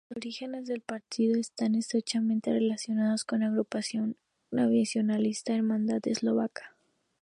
Los 0.09 0.17
orígenes 0.17 0.65
del 0.67 0.81
partido 0.81 1.39
están 1.39 1.75
estrechamente 1.75 2.51
relacionados 2.51 3.23
con 3.23 3.41
la 3.41 3.49
agrupación 3.49 4.15
nacionalista 4.49 5.53
Hermandad 5.53 5.99
Eslovaca. 6.07 6.75